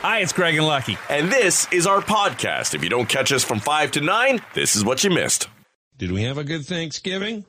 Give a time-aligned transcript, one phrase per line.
[0.00, 0.96] Hi, it's Craig and Lucky.
[1.10, 2.74] And this is our podcast.
[2.74, 5.48] If you don't catch us from 5 to 9, this is what you missed.
[5.96, 7.44] Did we have a good Thanksgiving?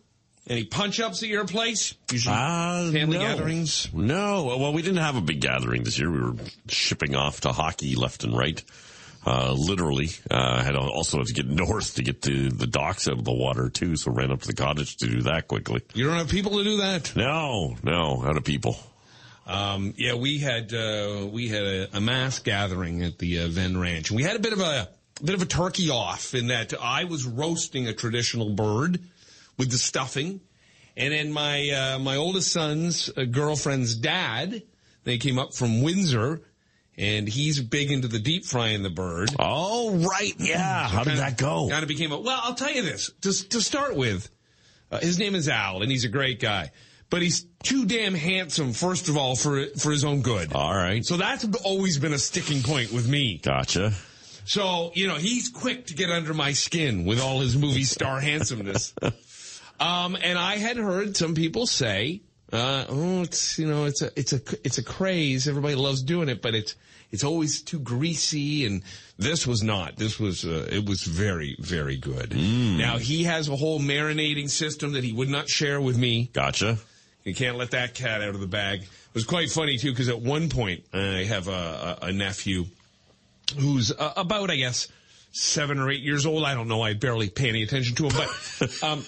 [0.47, 1.93] Any punch ups at your place?
[2.12, 3.23] Usually Uh, family no.
[3.23, 3.88] gatherings?
[3.93, 4.57] No.
[4.57, 6.09] Well, we didn't have a big gathering this year.
[6.09, 6.35] We were
[6.67, 8.63] shipping off to hockey left and right.
[9.28, 13.20] Uh, literally, uh, had also had to get north to get to the docks out
[13.20, 13.96] of the water too.
[13.96, 15.81] So ran up to the cottage to do that quickly.
[15.94, 17.16] You don't have people to do that?
[17.16, 18.80] No, no, out of people.
[19.50, 23.80] Um, yeah, we had uh, we had a, a mass gathering at the uh, Venn
[23.80, 24.88] Ranch, and we had a bit of a,
[25.23, 28.99] bit of a turkey off in that I was roasting a traditional bird
[29.57, 30.40] with the stuffing,
[30.95, 34.62] and then my uh, my oldest son's uh, girlfriend's dad,
[35.04, 36.41] they came up from Windsor,
[36.95, 39.31] and he's big into the deep frying the bird.
[39.40, 40.35] Oh, right.
[40.38, 40.88] Yeah.
[40.88, 41.70] How did that go?
[41.70, 42.40] Kind of became a well.
[42.43, 44.29] I'll tell you this to to start with.
[44.91, 46.71] Uh, his name is Al, and he's a great guy.
[47.09, 50.54] But he's too damn handsome, first of all, for for his own good.
[50.54, 51.04] All right.
[51.04, 53.40] So that's always been a sticking point with me.
[53.44, 53.94] Gotcha.
[54.49, 58.20] So, you know, he's quick to get under my skin with all his movie star
[58.21, 58.96] handsomeness.
[59.79, 64.10] Um, and I had heard some people say, uh, oh, it's, you know, it's a,
[64.16, 65.48] it's a, it's a craze.
[65.48, 66.73] Everybody loves doing it, but it's,
[67.12, 68.66] it's always too greasy.
[68.66, 68.82] And
[69.20, 69.98] this was not.
[69.98, 72.36] This was, uh, it was very, very good.
[72.36, 76.32] Now he has a whole marinating system that he would not share with me.
[76.34, 76.80] Gotcha.
[77.23, 78.81] You can't let that cat out of the bag.
[78.81, 82.66] It was quite funny too, because at one point I have a, a, a nephew
[83.58, 84.88] who's uh, about, I guess,
[85.31, 86.44] seven or eight years old.
[86.44, 86.81] I don't know.
[86.81, 89.06] I barely pay any attention to him, but um,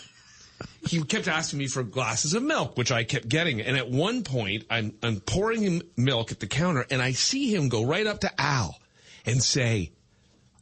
[0.87, 3.61] he kept asking me for glasses of milk, which I kept getting.
[3.61, 7.53] And at one point, I'm, I'm pouring him milk at the counter, and I see
[7.53, 8.79] him go right up to Al
[9.25, 9.91] and say,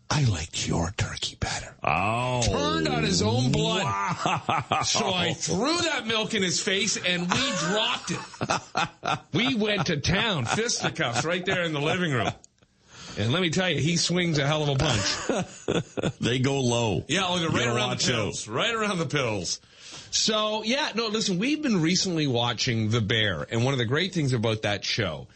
[0.09, 1.08] "I liked your better."
[1.91, 2.41] Oh.
[2.43, 3.85] Turned on his own blood.
[4.85, 9.19] So I threw that milk in his face and we dropped it.
[9.33, 12.29] We went to town, fisticuffs right there in the living room.
[13.17, 16.13] And let me tell you, he swings a hell of a punch.
[16.21, 17.03] They go low.
[17.07, 18.47] Yeah, right around the pills.
[18.47, 19.59] Right around the pills.
[20.11, 24.13] So, yeah, no, listen, we've been recently watching The Bear, and one of the great
[24.13, 25.27] things about that show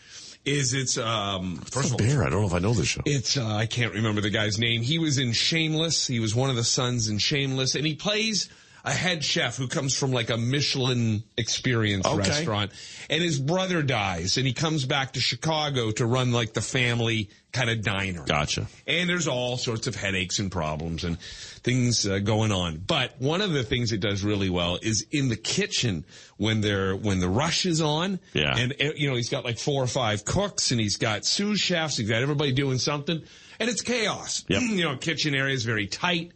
[0.45, 2.23] is it's, um, first of all, Bear.
[2.23, 3.01] I don't know if I know this show.
[3.05, 4.81] it's uh, I can't remember the guy's name.
[4.81, 6.07] He was in Shameless.
[6.07, 8.49] He was one of the sons in Shameless, and he plays
[8.85, 12.17] a head chef who comes from like a Michelin experience Okay.
[12.17, 12.71] restaurant.
[13.09, 17.29] And his brother dies, and he comes back to Chicago to run like the family
[17.53, 18.23] kind of diner.
[18.25, 18.67] Gotcha.
[18.87, 22.77] And there's all sorts of headaches and problems and things uh, going on.
[22.85, 26.03] But one of the things it does really well is in the kitchen
[26.37, 28.19] when they're when the rush is on.
[28.33, 28.57] Yeah.
[28.57, 31.59] And uh, you know he's got like four or five cooks and he's got sous
[31.59, 31.95] chefs.
[31.97, 33.21] He's got everybody doing something,
[33.61, 34.43] and it's chaos.
[34.49, 34.61] Yep.
[34.63, 36.31] you know, kitchen area is very tight.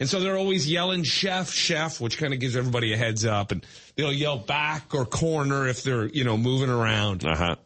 [0.00, 3.52] And so they're always yelling chef, chef, which kind of gives everybody a heads up
[3.52, 3.64] and
[3.96, 7.24] they'll yell back or corner if they're, you know, moving around.
[7.24, 7.56] Uh huh.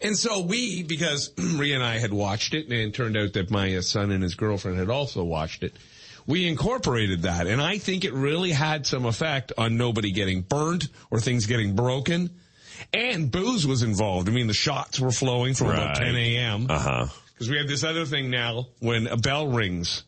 [0.00, 3.50] And so we, because Rhea and I had watched it, and it turned out that
[3.50, 5.74] my uh, son and his girlfriend had also watched it,
[6.26, 7.46] we incorporated that.
[7.46, 11.74] And I think it really had some effect on nobody getting burnt or things getting
[11.74, 12.30] broken.
[12.92, 14.28] And booze was involved.
[14.28, 16.66] I mean, the shots were flowing from about 10 a.m.
[16.68, 17.06] Uh huh.
[17.32, 20.04] Because we have this other thing now when a bell rings,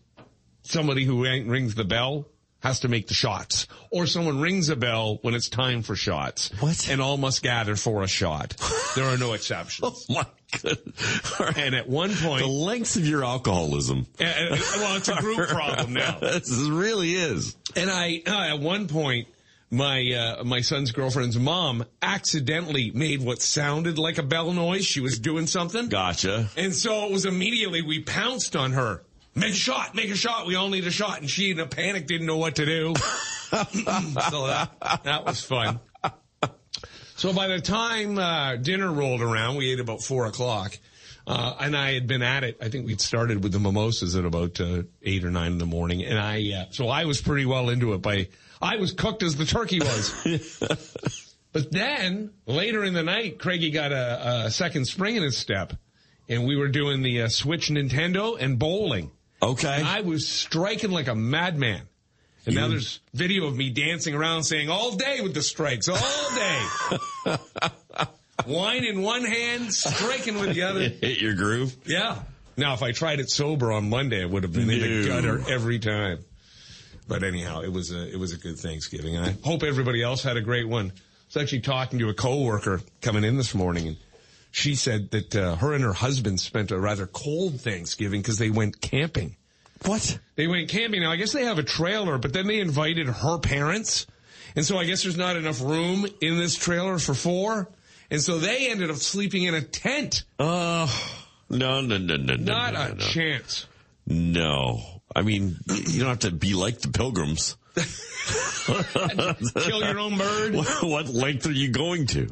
[0.70, 2.26] somebody who rings the bell
[2.62, 3.66] has to make the shots.
[3.90, 6.50] Or someone rings a bell when it's time for shots.
[6.60, 6.88] What?
[6.90, 8.54] And all must gather for a shot.
[8.94, 10.06] There are no exceptions.
[10.08, 10.26] oh My
[10.62, 10.78] God.
[11.56, 14.06] And at one point, The lengths of your alcoholism.
[14.20, 16.18] uh, uh, well, it's a group problem now.
[16.18, 17.56] this really is.
[17.76, 19.28] And I, uh, at one point,
[19.70, 24.84] my uh, my son's girlfriend's mom accidentally made what sounded like a bell noise.
[24.84, 26.48] She was doing something, Gotcha.
[26.56, 29.02] and so it was immediately we pounced on her.
[29.34, 30.46] Make a shot, make a shot.
[30.46, 32.94] We all need a shot, and she in a panic didn't know what to do.
[33.00, 35.80] so that, that was fun.
[37.20, 40.78] So by the time uh, dinner rolled around, we ate about four o'clock.
[41.26, 42.56] Uh, and I had been at it.
[42.62, 45.66] I think we'd started with the mimosas at about uh, eight or nine in the
[45.66, 47.98] morning, and I uh, so I was pretty well into it.
[47.98, 48.28] By
[48.62, 51.36] I was cooked as the turkey was.
[51.52, 55.74] but then later in the night, Craigie got a, a second spring in his step,
[56.26, 59.10] and we were doing the uh, Switch Nintendo and bowling.
[59.42, 59.68] Okay.
[59.78, 61.82] And I was striking like a madman.
[62.46, 66.34] And now there's video of me dancing around saying all day with the strikes, all
[66.34, 67.36] day.
[68.46, 70.80] Wine in one hand, striking with the other.
[71.00, 71.76] Hit your groove.
[71.84, 72.18] Yeah.
[72.56, 75.20] Now, if I tried it sober on Monday, it would have been in the No.
[75.20, 76.24] gutter every time.
[77.06, 80.22] But anyhow, it was a it was a good Thanksgiving, and I hope everybody else
[80.22, 80.86] had a great one.
[80.90, 80.92] I
[81.34, 83.96] was actually talking to a coworker coming in this morning, and
[84.50, 88.50] she said that uh, her and her husband spent a rather cold Thanksgiving because they
[88.50, 89.36] went camping.
[89.84, 90.18] What?
[90.36, 91.00] They went camping.
[91.02, 94.06] Now, I guess they have a trailer, but then they invited her parents.
[94.56, 97.68] And so I guess there's not enough room in this trailer for four.
[98.10, 100.24] And so they ended up sleeping in a tent.
[100.38, 100.88] Uh,
[101.48, 102.44] No, no, no, no, no.
[102.44, 102.94] Not no, a no.
[102.96, 103.66] chance.
[104.06, 104.80] No.
[105.14, 107.56] I mean, you don't have to be like the pilgrims.
[109.56, 110.54] Kill your own bird.
[110.82, 112.28] what length are you going to?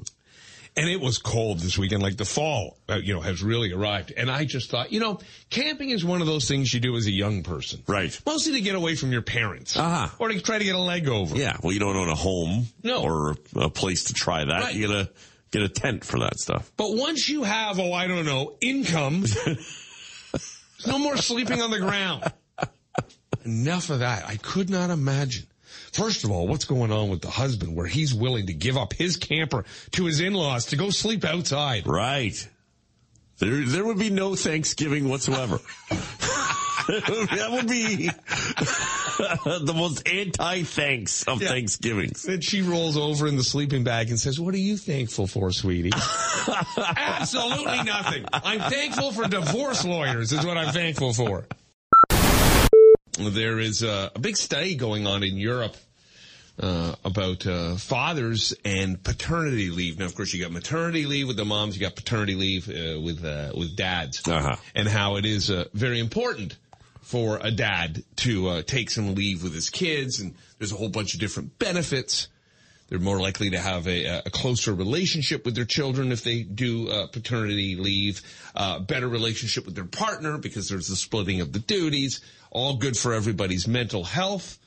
[0.78, 4.12] And it was cold this weekend, like the fall, uh, you know, has really arrived.
[4.16, 5.18] And I just thought, you know,
[5.50, 7.82] camping is one of those things you do as a young person.
[7.86, 8.18] Right.
[8.24, 9.76] Mostly to get away from your parents.
[9.76, 10.08] Uh-huh.
[10.18, 11.36] Or to try to get a leg over.
[11.36, 11.56] Yeah.
[11.62, 13.02] Well, you don't own a home No.
[13.02, 14.60] or a, a place to try that.
[14.62, 14.74] Right.
[14.74, 15.10] You gotta
[15.50, 16.70] get a tent for that stuff.
[16.76, 19.24] But once you have, oh, I don't know, income,
[20.86, 22.24] no more sleeping on the ground.
[23.44, 24.28] Enough of that.
[24.28, 25.46] I could not imagine.
[25.98, 28.92] First of all, what's going on with the husband where he's willing to give up
[28.92, 31.88] his camper to his in-laws to go sleep outside?
[31.88, 32.48] Right.
[33.40, 35.58] There, there would be no Thanksgiving whatsoever.
[35.90, 38.06] that would be
[39.66, 41.48] the most anti-thanks of Yeah.
[41.48, 42.22] Thanksgivings.
[42.22, 45.50] Then she rolls over in the sleeping bag and says, what are you thankful for,
[45.50, 45.90] sweetie?
[46.96, 48.24] Absolutely nothing.
[48.32, 51.48] I'm thankful for divorce lawyers is what I'm thankful for.
[53.18, 55.76] There is a, a big study going on in Europe
[56.60, 59.98] uh, about uh, fathers and paternity leave.
[59.98, 63.00] Now, of course, you got maternity leave with the moms, you got paternity leave uh,
[63.00, 64.56] with uh, with dads, Uh-huh.
[64.74, 66.56] and how it is uh, very important
[67.02, 70.90] for a dad to uh, take some leave with his kids, and there's a whole
[70.90, 72.28] bunch of different benefits.
[72.88, 76.88] They're more likely to have a, a closer relationship with their children if they do
[76.88, 78.22] uh, paternity leave,
[78.54, 82.20] uh, better relationship with their partner because there's the splitting of the duties.
[82.50, 84.58] All good for everybody's mental health.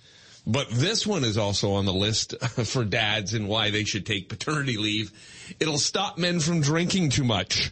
[0.47, 2.35] But this one is also on the list
[2.65, 5.11] for dads and why they should take paternity leave.
[5.59, 7.71] It'll stop men from drinking too much.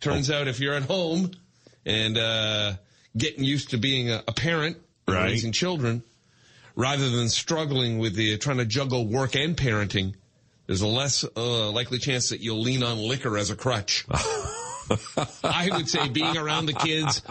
[0.00, 1.30] Turns out if you're at home
[1.86, 2.72] and uh,
[3.16, 5.24] getting used to being a, a parent, Right.
[5.24, 6.02] raising children,
[6.76, 10.14] rather than struggling with the trying to juggle work and parenting,
[10.66, 14.06] there's a less uh, likely chance that you'll lean on liquor as a crutch.
[15.44, 17.22] I would say being around the kids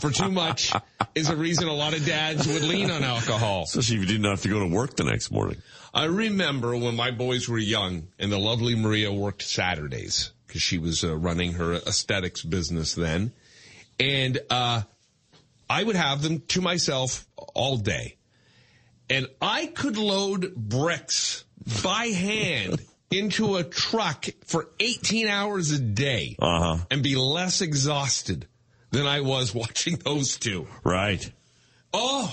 [0.00, 0.72] for too much
[1.14, 3.64] is a reason a lot of dads would lean on alcohol.
[3.64, 5.56] Especially if you didn't have to go to work the next morning.
[5.94, 10.78] I remember when my boys were young and the lovely Maria worked Saturdays because she
[10.78, 13.32] was uh, running her aesthetics business then.
[13.98, 14.82] And, uh,
[15.72, 18.16] I would have them to myself all day.
[19.08, 21.44] And I could load bricks
[21.82, 26.84] by hand into a truck for 18 hours a day Uh huh.
[26.90, 28.46] and be less exhausted
[28.90, 30.66] than I was watching those two.
[30.84, 31.30] Right.
[31.94, 32.32] Oh,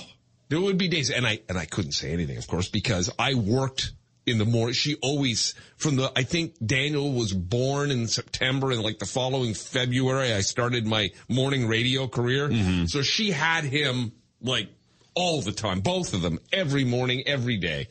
[0.50, 3.34] there would be days, and I and I couldn't say anything, of course, because I
[3.36, 3.92] worked
[4.26, 4.74] in the morning.
[4.74, 6.12] She always from the.
[6.16, 11.12] I think Daniel was born in September, and like the following February, I started my
[11.28, 12.52] morning radio career.
[12.88, 14.12] So she had him
[14.42, 14.70] like
[15.14, 17.88] all the time, both of them, every morning, every day.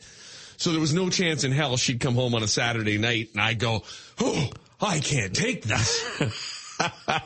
[0.59, 3.41] So there was no chance in hell she'd come home on a Saturday night, and
[3.41, 3.81] I go,
[4.19, 4.49] oh,
[4.81, 6.03] I can't take this.
[6.77, 7.23] but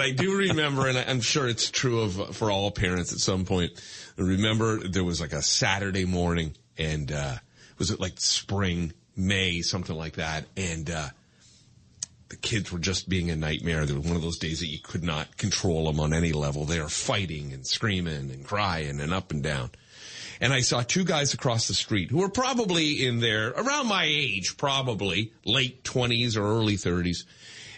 [0.00, 3.72] I do remember, and I'm sure it's true of for all parents at some point.
[4.18, 7.34] I remember there was like a Saturday morning, and uh,
[7.76, 11.08] was it like spring, May, something like that, and uh,
[12.30, 13.84] the kids were just being a nightmare.
[13.84, 16.64] There was one of those days that you could not control them on any level.
[16.64, 19.72] They are fighting and screaming and crying and up and down.
[20.40, 24.04] And I saw two guys across the street who were probably in their, around my
[24.04, 27.24] age, probably late twenties or early thirties.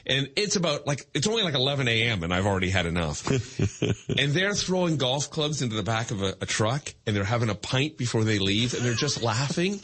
[0.09, 2.23] And it's about like, it's only like 11 a.m.
[2.23, 3.27] and I've already had enough.
[4.09, 7.51] and they're throwing golf clubs into the back of a, a truck and they're having
[7.51, 9.81] a pint before they leave and they're just laughing.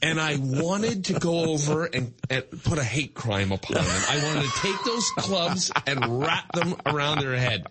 [0.00, 4.02] And I wanted to go over and, and put a hate crime upon them.
[4.08, 7.66] I wanted to take those clubs and wrap them around their head.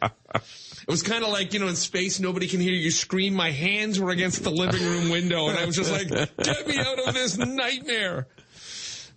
[0.90, 3.36] It was kind of like, you know, in space, nobody can hear you scream.
[3.36, 6.80] My hands were against the living room window and I was just like, get me
[6.80, 8.26] out of this nightmare.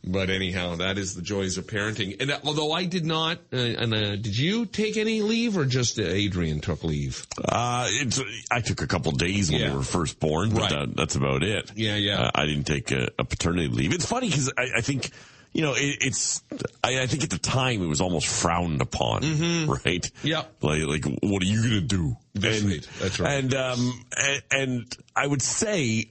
[0.04, 2.20] But anyhow, that is the joys of parenting.
[2.20, 5.64] And uh, although I did not, uh, and uh, did you take any leave or
[5.64, 7.26] just uh, Adrian took leave?
[7.42, 9.68] Uh, it's, I took a couple days when Yeah.
[9.70, 10.70] they were first born, but Right.
[10.72, 11.70] that, that's about it.
[11.76, 12.20] Yeah, yeah.
[12.20, 13.92] Uh, I didn't take a, a paternity leave.
[13.94, 15.08] It's funny because I, I think,
[15.52, 16.42] you know, it, it's,
[16.82, 20.10] I, I think at the time it was almost frowned upon, right?
[20.22, 20.44] Yeah.
[20.60, 22.16] Like, like, what are you going to do?
[22.34, 22.88] That's and, right.
[23.00, 23.32] That's right.
[23.32, 26.10] And, um, and, and I would say,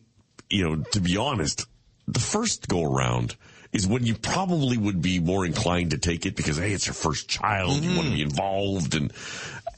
[0.49, 1.65] you know, to be honest,
[2.07, 3.35] the first go around
[3.73, 6.93] is when you probably would be more inclined to take it because, hey, it's your
[6.93, 7.81] first child.
[7.83, 9.11] You want to be involved and,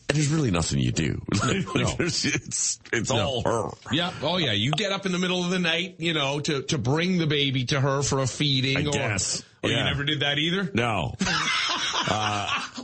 [0.10, 1.22] and there's really nothing you do.
[1.32, 1.96] Like, No.
[2.00, 3.70] it's, it's all her.
[3.91, 4.12] Yeah.
[4.24, 4.51] Oh yeah.
[4.51, 7.27] You get up in the middle of the night, you know, to, to bring the
[7.27, 9.43] baby to her for a feeding I or, guess.
[9.63, 10.70] Oh, you never did that either?
[10.74, 11.15] No.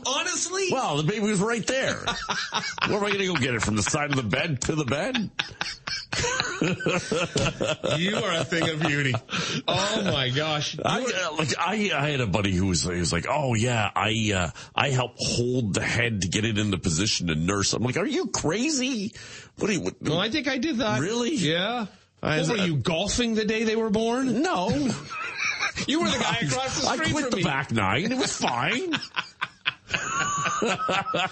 [0.06, 0.68] Honestly?
[0.72, 1.96] Well, the baby was right there.
[2.86, 3.62] Where am I going to go get it?
[3.62, 5.30] From the side of the bed to the bed?
[7.98, 9.14] you are a thing of beauty.
[9.68, 10.76] Oh my gosh.
[10.84, 13.90] I, uh, like I, I had a buddy who was, he was like, oh yeah,
[13.94, 17.72] I, uh, I help hold the head to get it into position to nurse.
[17.74, 19.12] I'm like, are you crazy?
[19.58, 21.00] What do you, what, well, I think I did that.
[21.00, 21.34] Really?
[21.34, 21.86] Yeah.
[22.22, 24.42] I- what, were you golfing the day they were born?
[24.42, 24.68] no.
[25.88, 27.00] You were the guy across the street.
[27.08, 27.42] I quit from the me.
[27.44, 28.12] back nine.
[28.12, 28.92] It was fine.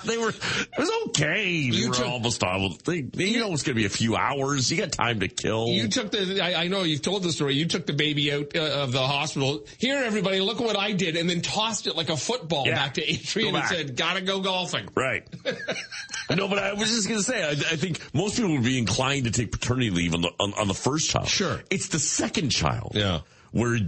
[0.05, 1.45] they were, it was okay.
[1.71, 2.41] They You were took- almost
[2.85, 4.71] they, they- you know, it's going to be a few hours.
[4.71, 5.69] You got time to kill.
[5.69, 7.55] You took the, I, I know you've told the story.
[7.55, 9.65] You took the baby out uh, of the hospital.
[9.79, 12.75] Here, everybody, look at what I did, and then tossed it like a football Yeah.
[12.75, 13.73] back to Adrian Go and back.
[13.73, 15.29] said, "Gotta go golfing." Right.
[16.31, 18.79] no, but I was just going to say, I, I think most people would be
[18.79, 21.29] inclined to take paternity leave on the on, on the first child.
[21.29, 21.61] Sure.
[21.71, 22.93] It's the second child.
[22.95, 23.21] Yeah.
[23.51, 23.79] Where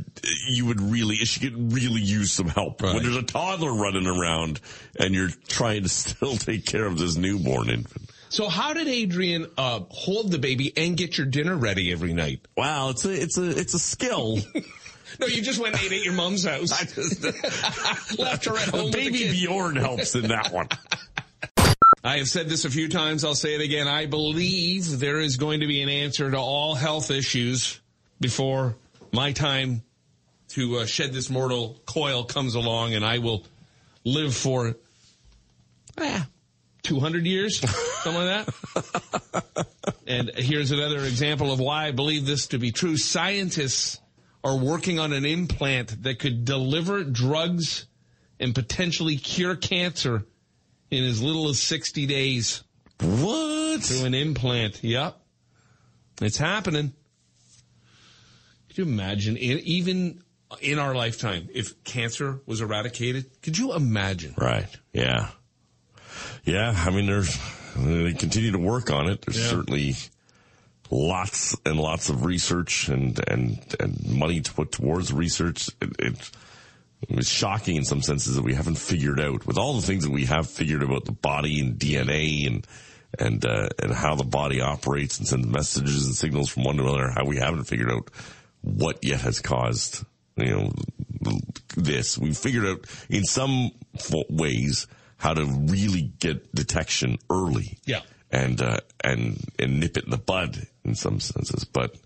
[0.48, 2.82] you would really, she could really use some help.
[2.82, 2.94] Right.
[2.94, 4.60] When there's a toddler running around
[4.98, 8.10] and you're trying to still take care of this newborn infant.
[8.30, 12.46] So, how did Adrian uh, hold the baby and get your dinner ready every night?
[12.56, 14.38] Wow, it's a, it's a, it's a skill.
[15.18, 16.70] No, you just went and ate at your mom's house.
[16.70, 17.24] I just
[18.18, 18.84] Left her at home.
[18.84, 19.32] with the Baby.
[19.32, 20.68] Bjorn helps in that one.
[22.04, 23.24] I have said this a few times.
[23.24, 23.88] I'll say it again.
[23.88, 27.80] I believe there is going to be an answer to all health issues
[28.20, 28.76] before
[29.12, 29.82] my time
[30.48, 33.44] to uh, shed this mortal coil comes along, and I will
[34.04, 34.74] live for
[35.98, 36.20] eh,
[36.82, 39.66] 200 years, something like that.
[40.06, 42.96] and here's another example of why I believe this to be true.
[42.96, 44.00] Scientists
[44.42, 47.86] are working on an implant that could deliver drugs
[48.38, 50.24] and potentially cure cancer
[50.90, 52.64] in as little as 60 days
[53.00, 53.82] What?
[53.82, 54.82] through an implant.
[54.82, 55.20] Yep.
[56.22, 56.92] It's happening.
[58.80, 60.22] You imagine, in, even
[60.62, 63.42] in our lifetime, if cancer was eradicated?
[63.42, 64.32] Could you imagine?
[64.38, 64.74] Right.
[64.94, 65.28] Yeah.
[66.44, 66.72] Yeah.
[66.74, 67.38] I mean, there's,
[67.76, 69.20] they continue to work on it.
[69.20, 69.50] There's Yeah.
[69.50, 69.96] certainly
[70.90, 75.68] lots and lots of research and, and, and money to put towards research.
[75.82, 76.30] It, it,
[77.10, 80.10] it's shocking in some senses that we haven't figured out with all the things that
[80.10, 82.66] we have figured about the body and DNA and,
[83.18, 86.82] and, uh, and how the body operates and sends messages and signals from one to
[86.82, 88.08] another, how we haven't figured out
[88.62, 90.04] what yet has caused,
[90.36, 90.72] you know,
[91.76, 92.18] this.
[92.18, 93.72] We've figured out in some
[94.28, 94.86] ways
[95.16, 97.78] how to really get detection early.
[97.84, 98.00] Yeah.
[98.30, 101.96] And, uh, and, and nip it in the bud in some senses, but,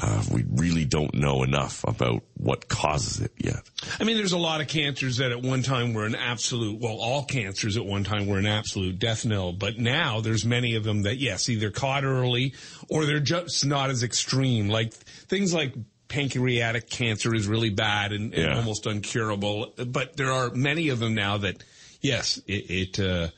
[0.00, 3.60] uh, we really don't know enough about what causes it yet.
[4.00, 6.96] I mean, there's a lot of cancers that at one time were an absolute, well,
[7.00, 10.84] all cancers at one time were an absolute death knell, but now there's many of
[10.84, 12.54] them that, yes, either caught early
[12.88, 14.68] or they're just not as extreme.
[14.68, 15.74] Like things like
[16.08, 18.56] pancreatic cancer is really bad and, and Yeah.
[18.56, 21.62] almost uncurable, but there are many of them now that,
[22.00, 23.28] yes, it, it uh,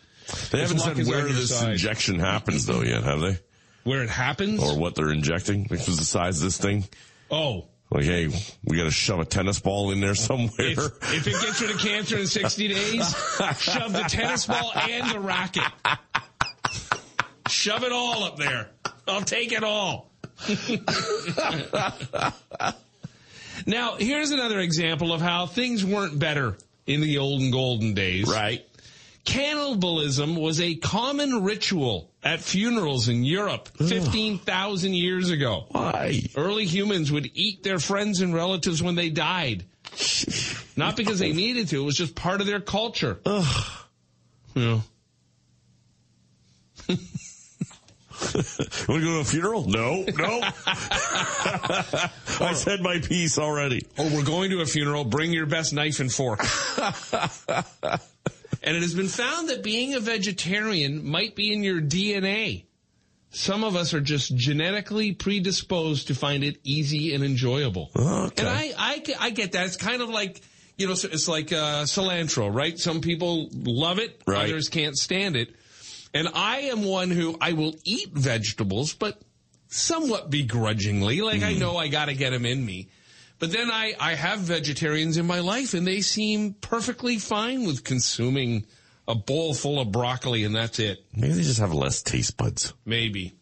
[0.50, 1.72] They haven't said where this side.
[1.72, 3.38] injection happens though yet, have they?
[3.86, 4.62] Where it happens.
[4.62, 5.64] Or what they're injecting?
[5.66, 6.84] Which was the size of this thing?
[7.30, 8.28] oh, Like, hey,
[8.64, 10.50] we gotta shove a tennis ball in there somewhere.
[10.58, 13.14] if, if it gets rid of cancer in 60 days,
[13.58, 15.62] shove the tennis ball and the racket.
[17.48, 18.68] Shove it all up there.
[19.06, 20.10] I'll take it all.
[23.66, 28.28] now, here's another example of how things weren't better in the olden golden days.
[28.28, 28.66] right.
[29.24, 35.66] Cannibalism was a common ritual at funerals in Europe 15,000 years ago.
[35.70, 36.22] Why?
[36.36, 39.64] Early humans would eat their friends and relatives when they died.
[40.76, 43.20] Not because they needed to, it was just part of their culture.
[43.24, 43.66] Ugh.
[44.54, 44.80] Yeah.
[46.88, 47.00] Want
[48.88, 49.68] to go to a funeral?
[49.68, 50.40] No, no.
[50.66, 53.86] I said my piece already.
[53.98, 56.40] Oh, we're going to a funeral, bring your best knife and fork.
[58.62, 62.64] and it has been found that being a vegetarian might be in your DNA.
[63.30, 67.90] Some of us are just genetically predisposed to find it easy and enjoyable.
[67.94, 68.42] Okay.
[68.42, 69.66] And I, I, I get that.
[69.66, 70.40] It's kind of like,
[70.78, 72.78] you know, it's like uh, cilantro, right?
[72.78, 74.44] Some people love it, Right.
[74.48, 75.54] others can't stand it.
[76.14, 79.20] And I am one who I will eat vegetables, but
[79.68, 81.20] somewhat begrudgingly.
[81.20, 82.88] Like I know I got to get them in me.
[83.38, 87.84] But then I, I have vegetarians in my life and they seem perfectly fine with
[87.84, 88.64] consuming
[89.06, 91.04] a bowl full of broccoli and that's it.
[91.14, 92.72] Maybe they just have less taste buds.
[92.86, 93.34] Maybe.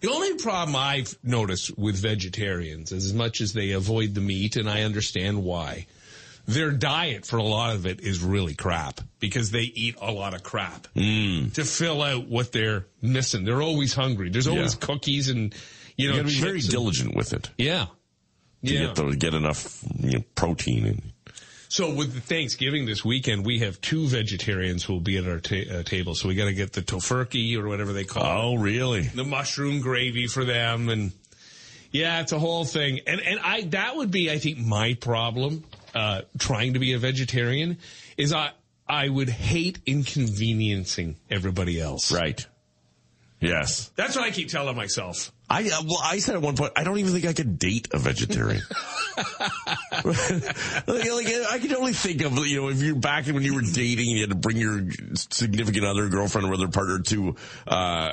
[0.00, 4.68] The only problem I've noticed with vegetarians, as much as they avoid the meat, and
[4.70, 5.86] I understand why,
[6.46, 10.34] their diet for a lot of it is really crap because they eat a lot
[10.34, 11.52] of crap Mm.
[11.54, 13.44] to fill out what they're missing.
[13.44, 14.30] They're always hungry.
[14.30, 14.80] There's always Yeah.
[14.86, 15.52] cookies and,
[15.96, 17.50] you You know, gotta be very and- diligent with it.
[17.58, 17.86] yeah.
[18.64, 18.86] To Yeah.
[18.86, 20.86] get those, get enough you know, protein.
[20.86, 21.02] And,
[21.68, 25.38] So with the Thanksgiving this weekend, we have two vegetarians who will be at our
[25.38, 26.14] ta- uh, table.
[26.14, 28.42] So we got to get the tofurkey or whatever they call it.
[28.42, 29.02] oh, really?
[29.02, 31.12] the mushroom gravy for them and
[31.92, 35.64] yeah it's a whole thing and and i that would be i think my problem
[35.94, 37.78] uh trying to be a vegetarian
[38.18, 38.50] is i
[38.86, 42.46] i would hate inconveniencing everybody else Right.
[43.40, 43.90] Yes.
[43.96, 46.84] that's what i keep telling myself I uh, well, I said at one point, I
[46.84, 48.62] don't even think I could date a vegetarian.
[49.16, 50.06] like,
[50.86, 54.10] like, I can only think of you know if you're back when you were dating,
[54.10, 54.82] you had to bring your
[55.14, 58.12] significant other, girlfriend, or other partner to uh,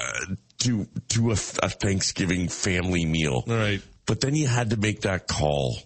[0.60, 3.44] to to a, a Thanksgiving family meal.
[3.46, 3.82] Right.
[4.06, 5.78] But then you had to make that call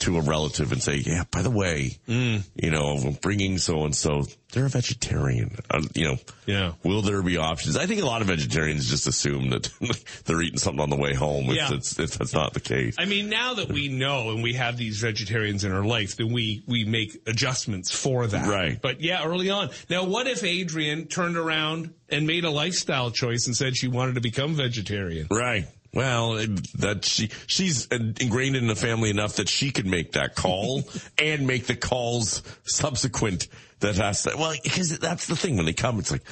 [0.00, 2.42] to a relative and say, yeah, by the way, Mm.
[2.54, 4.24] you know, I'm bringing so and so.
[4.52, 5.56] They're a vegetarian.
[5.70, 6.72] Uh, you know, Yeah.
[6.84, 7.76] Will there be options?
[7.76, 9.70] I think a lot of vegetarians just assume that
[10.24, 11.46] they're eating something on the way home.
[11.50, 11.72] If, Yeah.
[11.74, 12.94] it's, if that's not the case.
[12.98, 16.32] i mean now that we know and we have these vegetarians in our life then
[16.32, 18.80] we we make adjustments for that Right.
[18.80, 23.46] but yeah early on now what if adrian turned around and made a lifestyle choice
[23.46, 25.66] and said she wanted to become vegetarian Right.
[25.96, 26.34] Well,
[26.78, 30.84] that she she's ingrained in the family enough that she could make that call
[31.18, 33.48] and make the calls subsequent.
[33.80, 35.98] That has to, well because that's the thing when they come.
[35.98, 36.22] It's like,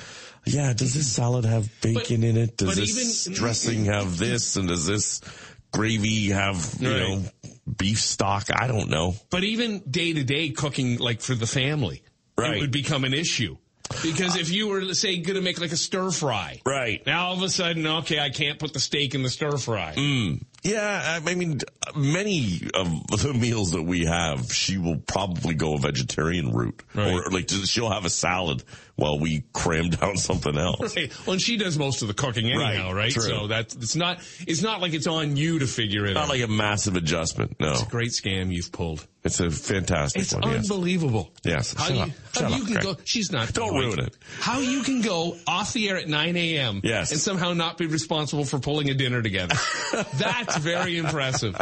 [0.47, 2.57] yeah, does this salad have bacon in it?
[2.57, 4.57] Does this even- dressing have this?
[4.57, 5.21] And does this
[5.73, 6.99] gravy have you Right.
[7.01, 7.25] know
[7.77, 8.47] beef stock?
[8.55, 9.15] I don't know.
[9.31, 12.03] But even day to day cooking, like for the family,
[12.37, 12.57] Right.
[12.57, 13.57] it would become an issue.
[14.03, 17.05] Because if you were, let's say, going to make like a stir fry, Right.
[17.07, 19.95] now all of a sudden, okay, I can't put the steak in the stir fry.
[19.97, 20.43] Mm.
[20.63, 21.61] Yeah, I mean,
[21.95, 27.13] many of the meals that we have, she will probably go a vegetarian route, Right.
[27.13, 28.63] or like she'll have a salad
[28.97, 30.95] while we cram down something else.
[30.97, 31.13] Right.
[31.27, 33.13] Well, and she does most of the cooking anyhow, Right, right?
[33.13, 36.29] So that's it's not it's not like it's on you to figure it Not out.
[36.29, 37.57] Not like a massive adjustment.
[37.61, 39.07] No, it's a Great scam you've pulled.
[39.25, 40.45] it's a fantastic It's one.
[40.45, 41.31] Unbelievable.
[41.45, 41.73] Yes.
[41.75, 42.09] How Shut you, up.
[42.35, 42.97] how Shut you up, can go?
[43.05, 43.53] She's not.
[43.53, 43.87] Don't going.
[43.87, 44.17] ruin it.
[44.39, 46.81] How you can go off the air at 9 a.m.
[46.85, 47.11] Yes.
[47.11, 49.55] and somehow not be responsible for pulling a dinner together?
[50.15, 51.57] That's very impressive.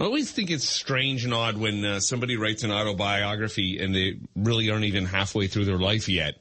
[0.00, 4.18] I always think it's strange and odd when uh, somebody writes an autobiography and they
[4.34, 6.36] really aren't even halfway through their life yet.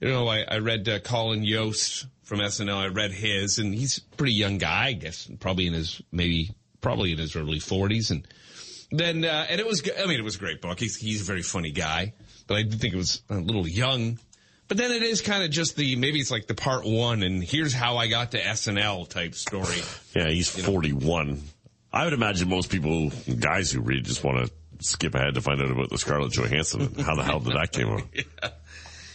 [0.00, 2.76] You know, I, I read uh, Colin Jost from SNL.
[2.76, 6.50] I read his, and he's a pretty young guy, I guess, probably in his maybe
[6.82, 8.26] probably in his early forties, and
[8.90, 10.78] then uh, and it was I mean it was a great book.
[10.78, 12.12] He's he's a very funny guy,
[12.46, 14.18] but I did think it was a little young.
[14.68, 17.42] But then it is kind of just the maybe it's like the part one, and
[17.42, 19.82] here's how I got to SNL type story.
[20.14, 21.42] Yeah, he's 41.
[21.92, 24.52] I would imagine most people, guys who read, just want to
[24.84, 26.82] skip ahead to find out about the Scarlett Johansson.
[26.82, 28.02] and How the hell did that came out?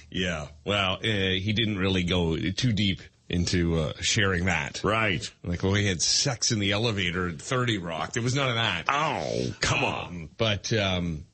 [0.10, 4.82] Yeah, well, uh, he didn't really go too deep into uh, sharing that.
[4.84, 5.30] Right.
[5.44, 8.13] Like, well, he had sex in the elevator at 30 Rock.
[8.13, 8.86] There was none of that.
[8.88, 10.06] Oh, come on.
[10.06, 11.26] Um, but, um,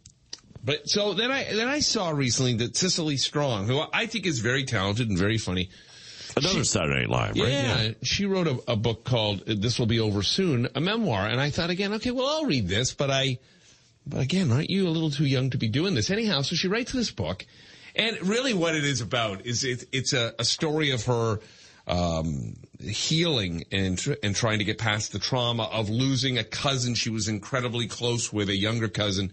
[0.64, 4.40] but so then I, then I saw recently that Cecily Strong, who I think is
[4.40, 5.70] very talented and very funny.
[6.36, 7.50] Another Saturday Night Live, right?
[7.50, 11.40] Yeah, she wrote a, a book called "This Will Be Over Soon," a memoir, and
[11.40, 13.38] I thought again, okay, well, I'll read this, but I,
[14.06, 16.10] but again, aren't you a little too young to be doing this?
[16.10, 17.46] Anyhow, so she writes this book,
[17.96, 21.40] and really, what it is about is it, it's a, a story of her
[21.88, 26.96] um, healing and tr- and trying to get past the trauma of losing a cousin
[26.96, 29.32] she was incredibly close with, a younger cousin,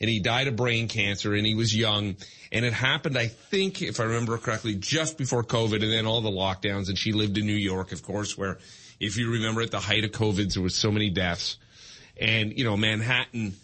[0.00, 2.16] and he died of brain cancer, and he was young,
[2.50, 6.20] and it happened, I think, if I remember correctly, just before COVID, and then all
[6.20, 8.58] the lockdowns, and she lived in New York, of course, where,
[8.98, 11.58] if you remember, at the height of COVID, there was so many deaths,
[12.20, 13.54] and you know, Manhattan.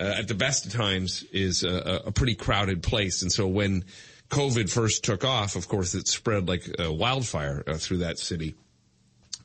[0.00, 3.22] Uh, at the best of times is a, a pretty crowded place.
[3.22, 3.84] And so when
[4.30, 8.54] COVID first took off, of course, it spread like a wildfire uh, through that city.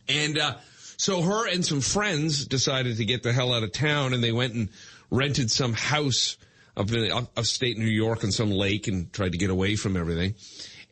[0.08, 0.56] And uh,
[0.98, 4.32] so her and some friends decided to get the hell out of town, and they
[4.32, 4.70] went and
[5.10, 6.38] rented some house
[6.76, 9.96] up in up, upstate New York on some lake and tried to get away from
[9.96, 10.36] everything.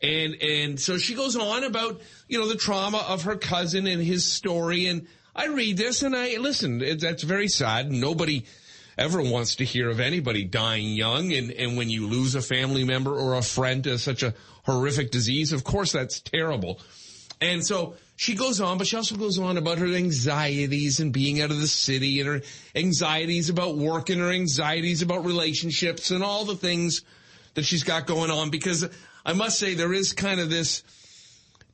[0.02, 4.02] And and so she goes on about you know the trauma of her cousin and
[4.02, 4.86] his story.
[4.86, 6.82] And I read this and I listen.
[6.82, 7.90] It, that's very sad.
[7.90, 8.44] Nobody
[8.98, 11.32] ever wants to hear of anybody dying young.
[11.32, 15.10] And and when you lose a family member or a friend to such a horrific
[15.10, 16.80] disease, of course that's terrible.
[17.40, 21.40] And so she goes on, but she also goes on about her anxieties and being
[21.40, 22.42] out of the city and her
[22.74, 27.02] anxieties about work and her anxieties about relationships and all the things
[27.54, 28.50] that she's got going on.
[28.50, 28.88] Because
[29.24, 30.84] I must say there is kind of this,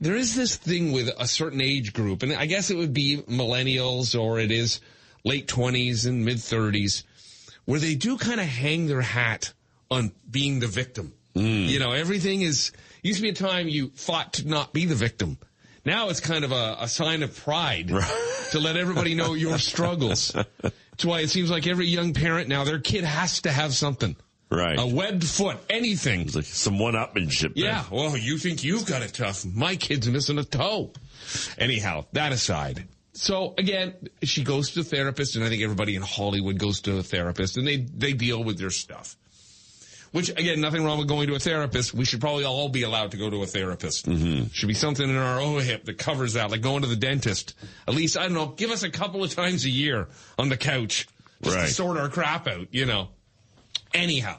[0.00, 3.18] there is this thing with a certain age group, and I guess it would be
[3.28, 4.80] millennials or it is
[5.24, 7.04] late twenties and mid thirties,
[7.64, 9.52] where they do kind of hang their hat
[9.90, 11.12] on being the victim.
[11.34, 11.66] Mm.
[11.66, 12.72] You know, everything is,
[13.02, 15.38] used to be a time you fought to not be the victim.
[15.88, 17.88] Now it's kind of a, a sign of pride
[18.50, 20.36] to let everybody know your struggles.
[20.60, 24.14] That's why it seems like every young parent now, their kid has to have something.
[24.50, 24.78] Right.
[24.78, 26.20] A webbed foot, anything.
[26.22, 27.52] It's like some one-upmanship.
[27.54, 27.84] Yeah.
[27.90, 29.46] Well, you think you've got it tough.
[29.46, 30.92] My kid's missing a toe.
[31.56, 32.86] Anyhow, that aside.
[33.14, 36.98] So again, she goes to a therapist, and I think everybody in Hollywood goes to
[36.98, 39.16] a therapist, and they they deal with their stuff.
[40.12, 41.92] Which again, nothing wrong with going to a therapist.
[41.92, 44.06] We should probably all be allowed to go to a therapist.
[44.06, 44.48] Mm-hmm.
[44.52, 47.54] Should be something in our own hip that covers that, like going to the dentist.
[47.86, 50.56] At least I don't know, give us a couple of times a year on the
[50.56, 51.06] couch,
[51.42, 51.66] just Right.
[51.68, 52.68] to sort our crap out.
[52.70, 53.08] You know.
[53.94, 54.38] Anyhow,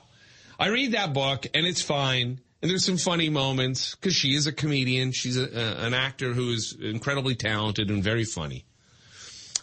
[0.60, 2.40] I read that book and it's fine.
[2.62, 5.14] And there's some funny moments because she is a comedian.
[5.14, 8.66] She's a, a, an actor who is incredibly talented and very funny.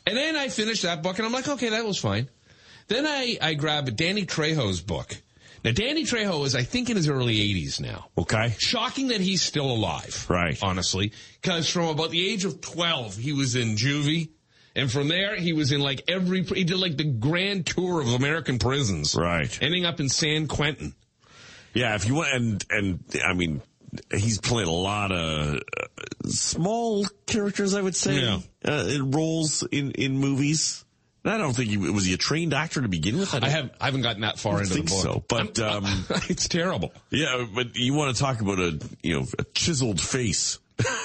[0.07, 2.29] And then I finished that book and I'm like, okay, that was fine.
[2.89, 5.15] Then I, I grab Danny Trejo's book.
[5.65, 8.07] Now, Danny Trejo is, I think, in his early 80s now.
[8.17, 8.55] Okay.
[8.59, 10.27] Shocking that he's still alive.
[10.29, 10.59] Right.
[10.63, 11.13] Honestly.
[11.41, 14.29] Because from about the age of 12, he was in juvie.
[14.75, 18.09] And from there, he was in like every, he did like the grand tour of
[18.09, 19.15] American prisons.
[19.17, 19.59] Right.
[19.63, 20.95] Ending up in San Quentin.
[21.75, 23.61] Yeah, if you want, and and I mean,
[24.11, 25.87] he's played a lot of uh,
[26.25, 28.39] small characters, I would say, Yeah.
[28.65, 30.86] uh, in roles in in movies.
[31.27, 33.35] And I don't think he was he a trained actor to begin with.
[33.35, 35.03] I don't have I haven't gotten that far into think the book.
[35.03, 36.93] so, but um, it's terrible.
[37.11, 40.61] yeah, but you want to talk about a you know a chiseled face?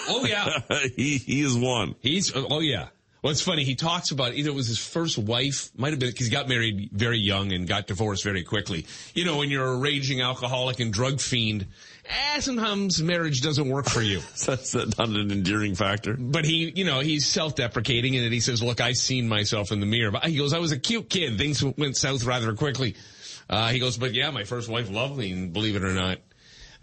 [0.07, 0.59] Oh yeah,
[0.95, 1.95] he he is one.
[2.01, 2.89] he's oh yeah.
[3.23, 3.63] Well, it's funny.
[3.63, 6.47] He talks about either it was his first wife, might have been because he got
[6.47, 8.85] married very young and got divorced very quickly.
[9.15, 11.67] You know, when you're a raging alcoholic and drug fiend,
[12.11, 14.19] eh, sometimes marriage doesn't work for you.
[14.45, 16.15] That's not an endearing factor.
[16.17, 19.85] But he, you know, he's self-deprecating and he says, look, I seen myself in the
[19.85, 20.11] mirror.
[20.11, 21.37] But he goes, I was a cute kid.
[21.37, 22.95] Things went south rather quickly.
[23.49, 26.19] Uh, he goes, but yeah, my first wife loved me, and believe it or not.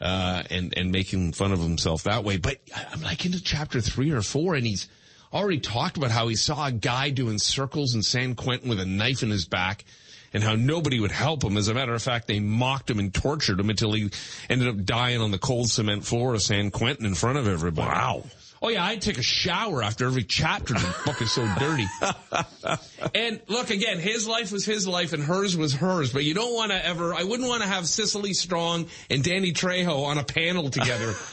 [0.01, 2.37] Uh, and, and making fun of himself that way.
[2.37, 2.59] But
[2.93, 4.89] I'm like into chapter three or four and he's
[5.33, 8.87] already talked about how he saw a guy doing circles in San Quentin with a
[8.87, 9.85] knife in his back
[10.33, 11.57] and how nobody would help him.
[11.57, 14.11] As a matter of fact, they mocked him and tortured him until he
[14.49, 17.89] ended up dying on the cold cement floor of San Quentin in front of everybody.
[17.89, 18.25] Wow.
[18.61, 20.75] Oh yeah, I'd take a shower after every chapter.
[20.75, 21.87] The book is so dirty.
[23.15, 26.13] and look again, his life was his life and hers was hers.
[26.13, 27.15] But you don't want to ever.
[27.15, 31.15] I wouldn't want to have Cecily Strong and Danny Trejo on a panel together.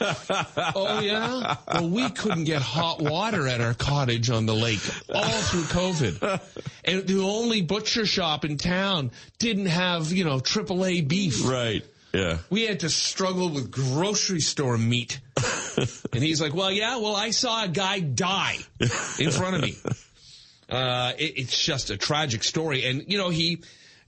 [0.74, 1.56] oh yeah.
[1.72, 4.80] Well, we couldn't get hot water at our cottage on the lake
[5.12, 6.40] all through COVID,
[6.84, 11.46] and the only butcher shop in town didn't have you know AAA beef.
[11.46, 11.84] Right.
[12.16, 12.38] Yeah.
[12.48, 15.20] We had to struggle with grocery store meat.
[16.12, 18.56] and he's like, well, yeah, well, I saw a guy die
[19.18, 19.76] in front of me.
[20.68, 22.84] Uh, it, it's just a tragic story.
[22.86, 23.62] And, you know, he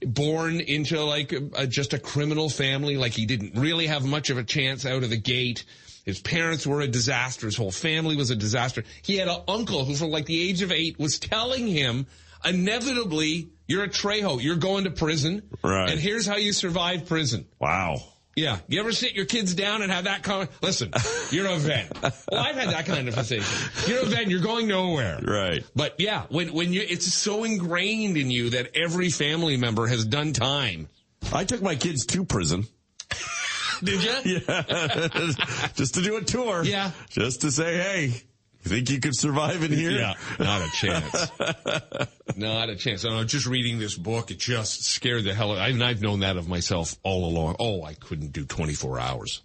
[0.05, 2.97] born into like a, a- just a criminal family.
[2.97, 5.63] Like he didn't really have much of a chance out of the gate.
[6.03, 7.45] His parents were a disaster.
[7.45, 8.83] His whole family was a disaster.
[9.03, 12.07] He had an uncle who, from like the age of eight, was telling him,
[12.45, 14.41] inevitably, you're a Trejo.
[14.41, 15.43] You're going to prison.
[15.63, 15.89] Right.
[15.89, 17.45] And here's how you survive prison.
[17.59, 17.97] Wow.
[18.35, 18.59] Yeah.
[18.67, 20.93] You ever sit your kids down and have that con Listen,
[21.31, 21.91] you're a vet.
[22.01, 23.45] Well, I've had that kind of conversation.
[23.87, 25.19] You're a vet you're going nowhere.
[25.21, 25.63] Right.
[25.75, 30.05] But yeah, when, when you, it's so ingrained in you that every family member has
[30.05, 30.87] done time.
[31.33, 32.65] I took my kids to prison.
[33.83, 34.39] Did you?
[34.47, 35.07] Yeah.
[35.75, 36.63] Just to do a tour.
[36.63, 36.91] Yeah.
[37.09, 38.21] Just to say, hey,
[38.63, 39.91] you think you could survive in here?
[39.91, 41.31] Yeah, not a chance.
[42.35, 43.05] not a chance.
[43.05, 44.31] I was just reading this book.
[44.31, 45.59] It just scared the hell out.
[45.59, 47.55] I, and I've known that of myself all along.
[47.59, 49.41] Oh, I couldn't do 24 hours.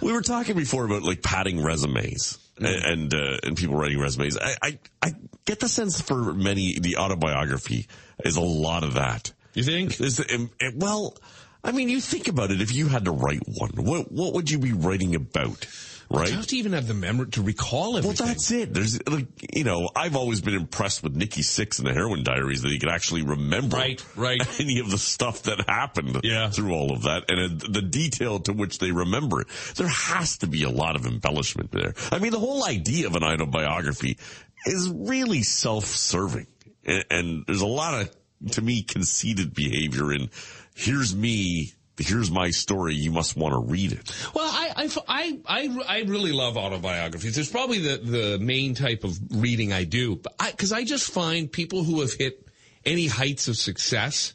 [0.00, 4.38] We were talking before about like padding resumes and and, uh, and people writing resumes.
[4.38, 5.12] I, I I
[5.44, 7.86] get the sense for many the autobiography
[8.24, 9.32] is a lot of that.
[9.52, 10.00] You think?
[10.00, 11.16] Is um, uh, well,
[11.62, 12.60] I mean, you think about it.
[12.60, 15.66] If you had to write one, what what would you be writing about?
[16.10, 16.30] You Right.
[16.30, 18.74] have to even have the memory to recall Well, that's it.
[18.74, 22.62] There's like, you know, I've always been impressed with Nikki Sixx and the Heroin Diaries
[22.62, 24.40] that he could actually remember Right, right.
[24.60, 26.50] any of the stuff that happened Yeah.
[26.50, 29.46] through all of that and uh, the detail to which they remember it.
[29.76, 31.94] There has to be a lot of embellishment there.
[32.12, 34.18] I mean, the whole idea of an autobiography
[34.66, 36.46] is really self-serving
[36.84, 40.28] and, and there's a lot of, to me, conceited behavior in
[40.74, 44.10] here's me, here's my story, you must want to read it.
[44.34, 47.38] Well, I, I, I, I, I really love autobiographies.
[47.38, 50.16] It's probably the, the main type of reading I do.
[50.16, 52.46] But I, cause I just find people who have hit
[52.84, 54.34] any heights of success,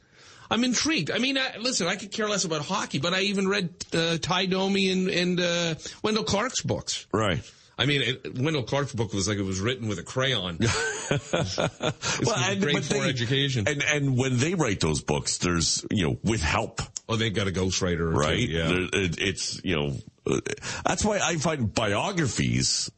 [0.49, 1.11] I'm intrigued.
[1.11, 4.17] I mean, I, listen, I could care less about hockey, but I even read, uh,
[4.17, 7.07] Tie Domi and, and, uh, Wendel Clark's books.
[7.13, 7.41] Right.
[7.77, 10.57] I mean, it, Wendel Clark's book was like it was written with a crayon.
[10.61, 13.65] it's and- great but for they- education.
[13.67, 17.47] And and when they write those books, there's you know with help, oh, they've got
[17.47, 18.37] a ghostwriter, right?
[18.47, 18.87] Two, yeah.
[18.93, 20.39] It- it's you know uh,
[20.85, 22.89] that's why I find biographies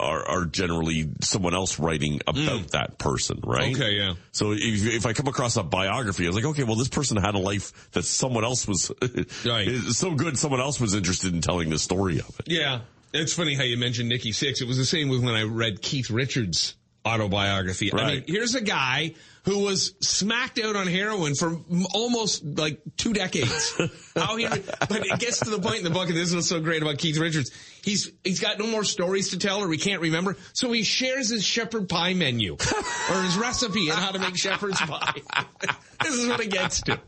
[0.00, 3.74] are, are generally someone else writing about that person, right?
[3.74, 4.14] Okay, yeah.
[4.32, 7.18] So if, if I come across a biography, I was like, okay, well, this person
[7.18, 8.90] had a life that someone else was
[9.44, 9.68] Right.
[9.90, 12.46] so good, someone else was interested in telling the story of it.
[12.50, 12.80] Yeah.
[13.12, 14.62] It's funny how you mentioned Nikki Sixx.
[14.62, 16.74] It was the same with when I read Keith Richards'
[17.06, 17.92] autobiography.
[17.92, 19.14] I mean, here's a guy
[19.44, 21.60] who was smacked out on heroin for
[21.94, 23.80] almost like two decades.
[24.16, 26.48] how he, but it gets to the point in the book, and this is what's
[26.48, 27.52] so great about Keith Richards.
[27.82, 30.36] He's, he's got no more stories to tell or he can't remember.
[30.52, 32.54] So he shares his shepherd pie menu
[33.10, 35.20] or his recipe on how to make shepherd's pie.
[36.02, 36.98] this is what it gets to.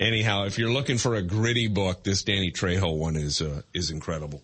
[0.00, 3.90] Anyhow, if you're looking for a gritty book, this Danny Trejo one is uh, is
[3.90, 4.42] incredible.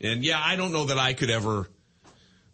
[0.00, 1.68] And yeah, I don't know that I could ever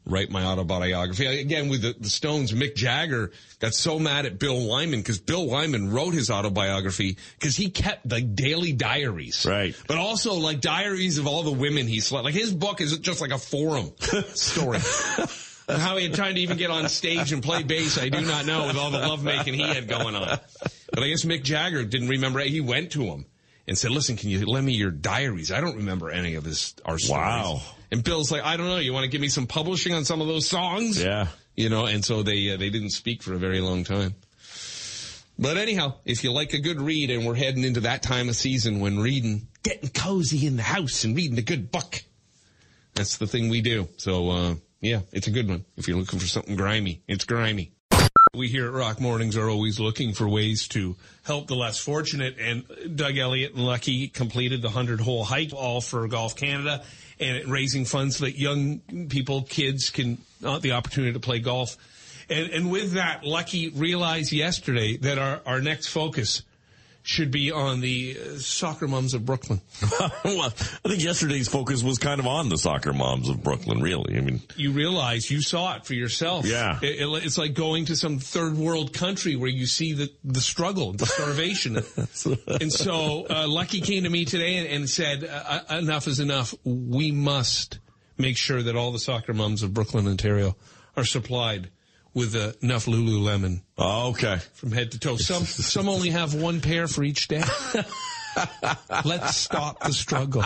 [0.05, 1.27] write my autobiography.
[1.27, 5.47] Again, with the, the Stones, Mick Jagger got so mad at Bill Wyman because Bill
[5.47, 9.47] Wyman wrote his autobiography because he kept like daily diaries.
[9.47, 9.75] Right.
[9.87, 12.25] But also like diaries of all the women he slept.
[12.25, 13.93] Like his book is just like a forum
[14.35, 14.79] story.
[15.69, 18.47] How he had tried to even get on stage and play bass, I do not
[18.47, 20.39] know with all the lovemaking he had going on.
[20.93, 22.41] But I guess Mick Jagger didn't remember.
[22.41, 23.27] He went to him
[23.69, 25.53] and said, listen, can you lend me your diaries?
[25.53, 27.11] I don't remember any of this, our stories.
[27.11, 27.63] Wow.
[27.93, 28.79] And Bill's like, I don't know.
[28.79, 31.01] You want to give me some publishing on some of those songs?
[31.01, 31.27] Yeah.
[31.55, 34.15] You know, and so they, uh, they didn't speak for a very long time.
[35.39, 38.37] But anyhow, if you like a good read and we're heading into that time of
[38.37, 42.03] season when reading, getting cozy in the house and reading a good book,
[42.95, 43.89] that's the thing we do.
[43.99, 45.67] So, uh, yeah, it's a good one.
[45.77, 47.73] If you're looking for something grimy, it's grimy.
[48.35, 52.37] We here at Rock Mornings are always looking for ways to help the less fortunate,
[52.41, 52.65] and
[52.97, 56.83] Doug Elliott and Lucky completed the 100 hole hike, all for Golf Canada,
[57.21, 58.79] and raising funds so that young
[59.11, 61.77] people, kids, can uh, the opportunity to play golf.
[62.31, 66.41] And, and with that, Lucky realized yesterday that our, our next focus
[67.05, 69.61] should be on the uh, soccer moms of Brooklin.
[70.25, 70.43] well,
[70.85, 74.17] I think yesterday's focus was kind of on the soccer moms of Brooklin, really.
[74.17, 76.47] I mean, you realize you saw it for yourself.
[76.47, 76.79] Yeah.
[76.81, 80.41] It- it- it's like going to some third world country where you see the, the
[80.41, 81.77] struggle, the starvation.
[82.61, 86.21] and so, uh, Lucky came to me today and, and said, uh, uh, enough is
[86.21, 86.55] enough.
[86.65, 87.81] We must
[88.17, 90.57] make sure that all the soccer moms of Brooklin, Ontario
[90.97, 91.71] are supplied
[92.15, 94.39] with uh, enough Lululemon oh, okay.
[94.55, 95.17] from head to toe.
[95.17, 97.43] Some, some only have one pair for each day.
[99.05, 100.45] Let's stop the struggle.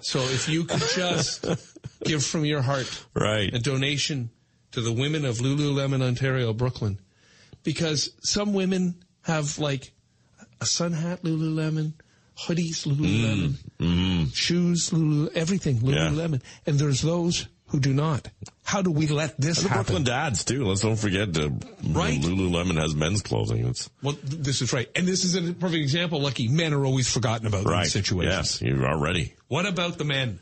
[0.00, 1.46] So if you could just
[2.04, 3.52] give from your heart Right.
[3.52, 4.30] a donation
[4.72, 7.00] to the women of Lululemon, Ontario, Brooklin,
[7.62, 9.92] because some women have like
[10.60, 11.94] a sun hat, Lululemon,
[12.38, 18.28] hoodies, Lululemon, shoes, Lululemon, everything, Lululemon, and there's those who do not.
[18.62, 19.84] How do we let this The happen?
[19.84, 20.64] Brooklin dads too.
[20.64, 21.50] Let's don't forget uh,
[21.88, 22.20] Right.
[22.20, 23.66] Lululemon has men's clothing.
[23.66, 26.20] It's Well, this is right, and this is a perfect example.
[26.20, 27.84] Lucky men are always forgotten about in right.
[27.84, 28.60] these situations.
[28.60, 29.34] Yes, you are already.
[29.48, 30.40] What about the men?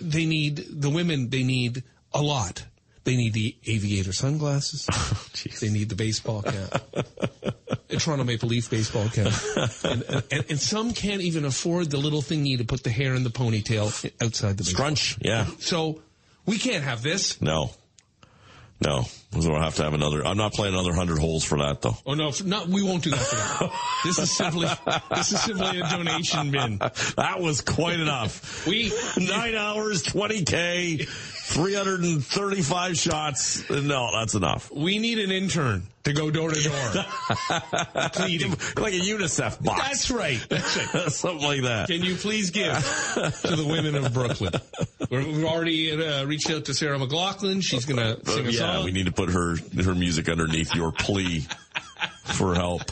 [0.00, 1.30] They need the women.
[1.30, 1.82] They need
[2.12, 2.64] a lot.
[3.04, 4.86] They need the aviator sunglasses.
[4.94, 5.60] Oh, jeez.
[5.60, 6.82] they need the baseball cap.
[7.90, 9.32] a Toronto Maple Leaf baseball cap.
[9.84, 13.22] And, and, and some can't even afford the little thingy to put the hair in
[13.22, 13.86] the ponytail
[14.22, 14.96] outside the baseball.
[14.96, 15.18] Scrunch.
[15.20, 15.46] Yeah.
[15.58, 16.00] So
[16.46, 17.40] we can't have this.
[17.42, 17.70] No.
[18.80, 19.04] No.
[19.34, 20.24] I'll have to have another.
[20.26, 21.96] I'm not playing another hundred holes for that though.
[22.06, 23.72] Oh no, not we won't do that for that.
[24.04, 24.68] This is simply
[25.14, 26.78] this is simply a donation bin.
[27.16, 28.66] That was quite enough.
[28.66, 31.08] We Nine hours, 20K,
[31.46, 33.68] 335 shots.
[33.70, 34.70] No, that's enough.
[34.72, 37.04] we need an intern to go door to door.
[38.12, 38.50] Pleading.
[38.76, 39.82] Like a UNICEF box.
[39.82, 40.46] That's right.
[40.48, 41.12] That's right.
[41.12, 41.88] Something like that.
[41.88, 44.52] Can you please give to the women of Brooklin?
[45.10, 47.62] We're- We've already uh, reached out to Sarah McLachlan.
[47.62, 48.84] She's going to sing a yeah, song.
[48.84, 51.46] we need to put her her music underneath your plea
[52.24, 52.82] for help.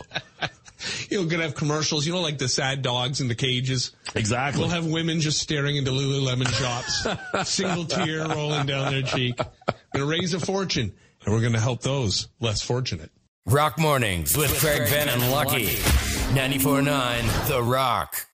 [1.10, 2.06] You know, going to have commercials.
[2.06, 3.92] You know, like the sad dogs in the cages.
[4.14, 4.60] Exactly.
[4.60, 9.36] We'll have women just staring into Lululemon shops, single tear rolling down their cheek.
[9.36, 9.46] Going
[9.94, 10.92] to raise a fortune,
[11.24, 13.10] and we're going to help those less fortunate.
[13.46, 15.66] Rock Mornings with Craig Venn and Lucky.
[16.34, 18.26] 94.9 The Rock.